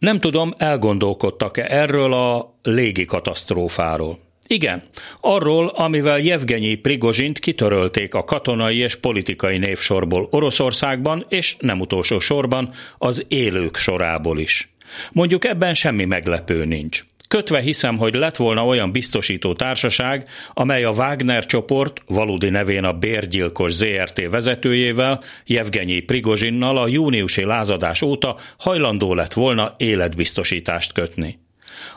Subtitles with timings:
[0.00, 4.18] Nem tudom, elgondolkodtak-e erről a légi katasztrófáról.
[4.46, 4.82] Igen,
[5.20, 12.70] arról, amivel Jevgenyi Prigozsint kitörölték a katonai és politikai névsorból Oroszországban, és nem utolsó sorban
[12.98, 14.72] az élők sorából is.
[15.12, 17.04] Mondjuk ebben semmi meglepő nincs.
[17.30, 22.92] Kötve hiszem, hogy lett volna olyan biztosító társaság, amely a Wagner csoport, valódi nevén a
[22.92, 31.38] Bérgyilkos ZRT vezetőjével, Jevgenyi Prigozsinnal a júniusi lázadás óta hajlandó lett volna életbiztosítást kötni.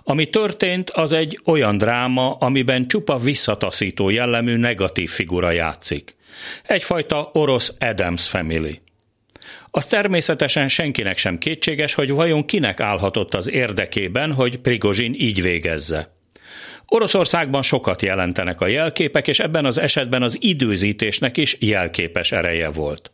[0.04, 6.16] Ami történt, az egy olyan dráma, amiben csupa visszataszító jellemű negatív figura játszik.
[6.64, 8.82] Egyfajta orosz Adams Family.
[9.72, 16.14] Az természetesen senkinek sem kétséges, hogy vajon kinek állhatott az érdekében, hogy Prigozsin így végezze.
[16.88, 23.12] Oroszországban sokat jelentenek a jelképek, és ebben az esetben az időzítésnek is jelképes ereje volt.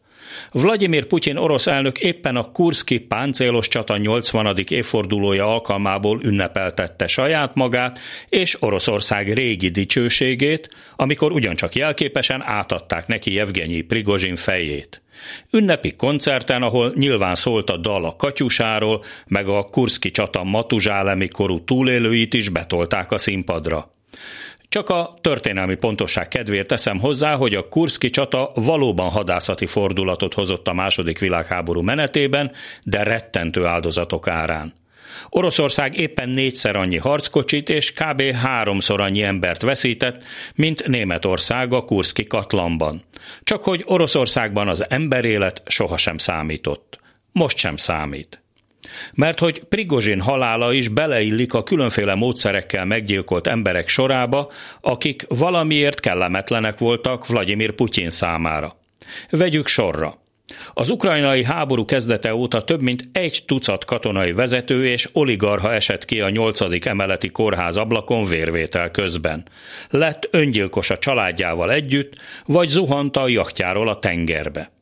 [0.51, 4.57] Vladimir Putyin orosz elnök éppen a Kurszki páncélos csata 80.
[4.67, 7.99] évfordulója alkalmából ünnepeltette saját magát
[8.29, 15.01] és Oroszország régi dicsőségét, amikor ugyancsak jelképesen átadták neki Jevgenyi Prigozsin fejét.
[15.51, 21.63] Ünnepi koncerten, ahol nyilván szólt a dal a katyusáról, meg a Kurszki csata matuzsálemi korú
[21.63, 23.91] túlélőit is betolták a színpadra.
[24.69, 30.67] Csak a történelmi pontosság kedvéért teszem hozzá, hogy a Kurszki csata valóban hadászati fordulatot hozott
[30.67, 32.51] a második világháború menetében,
[32.83, 34.73] de rettentő áldozatok árán.
[35.29, 38.21] Oroszország éppen négyszer annyi harckocsit és kb.
[38.21, 40.23] háromszor annyi embert veszített,
[40.55, 43.01] mint Németország a Kurszki katlanban.
[43.43, 46.99] Csak hogy Oroszországban az emberélet sohasem számított.
[47.31, 48.41] Most sem számít.
[49.13, 54.51] Mert hogy Prigozsin halála is beleillik a különféle módszerekkel meggyilkolt emberek sorába,
[54.81, 58.77] akik valamiért kellemetlenek voltak Vladimir Putyin számára.
[59.29, 60.17] Vegyük sorra.
[60.73, 66.21] Az ukrajnai háború kezdete óta több mint egy tucat katonai vezető és oligarha esett ki
[66.21, 69.43] a nyolcadik emeleti kórház ablakon vérvétel közben.
[69.89, 72.13] Lett öngyilkos a családjával együtt,
[72.45, 74.78] vagy zuhant a jachtjáról a tengerbe.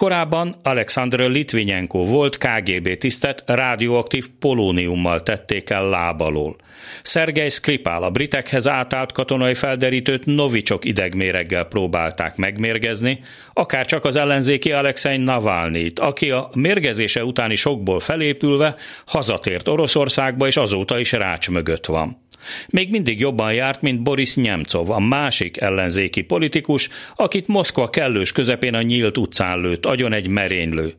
[0.00, 6.56] Korábban Alexandr Litvinenko volt KGB tisztet rádióaktív polóniummal tették el lábalól.
[7.02, 13.20] Szergej Skripál a britekhez átállt katonai felderítőt novicsok idegméreggel próbálták megmérgezni,
[13.52, 18.74] akár csak az ellenzéki Alexei Navalnyit, aki a mérgezése utáni sokból felépülve
[19.06, 22.28] hazatért Oroszországba és azóta is rács mögött van.
[22.68, 28.74] Még mindig jobban járt, mint Boris Nemcov, a másik ellenzéki politikus, akit Moszkva kellős közepén
[28.74, 30.94] a nyílt utcán lőtt, agyon egy merénylő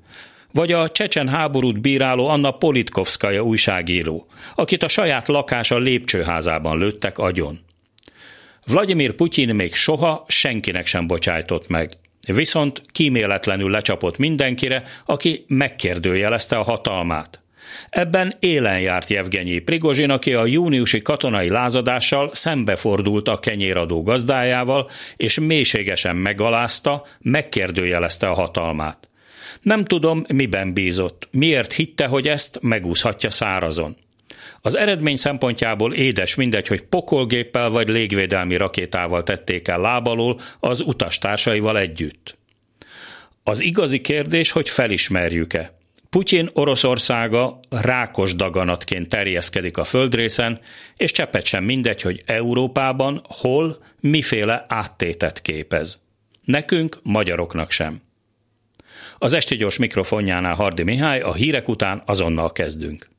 [0.54, 7.60] vagy a csecsen háborút bíráló Anna Politkovskaja újságíró, akit a saját lakása lépcsőházában lőttek agyon.
[8.66, 11.98] Vladimir Putyin még soha senkinek sem bocsájtott meg,
[12.28, 17.41] viszont kíméletlenül lecsapott mindenkire, aki megkérdőjelezte a hatalmát.
[17.90, 25.40] Ebben élen járt Jevgenyi Prigozsin, aki a júniusi katonai lázadással szembefordult a kenyéradó gazdájával, és
[25.40, 29.10] mélységesen megalázta, megkérdőjelezte a hatalmát.
[29.62, 33.98] Nem tudom, miben bízott, miért hitte, hogy ezt megúszhatja szárazon.
[34.62, 41.78] Az eredmény szempontjából édes mindegy, hogy pokolgéppel vagy légvédelmi rakétával tették el lábalól az utastársaival
[41.78, 42.38] együtt.
[43.44, 45.81] Az igazi kérdés, hogy felismerjük-e.
[46.16, 50.60] Putyin Oroszországa rákos daganatként terjeszkedik a földrészen,
[50.98, 56.04] és cseppet sem mindegy, hogy Európában hol, miféle áttétet képez.
[56.44, 58.02] Nekünk, magyaroknak sem.
[59.18, 63.10] Az esti gyors mikrofonjánál Hardi Mihály, a hírek után azonnal kezdünk.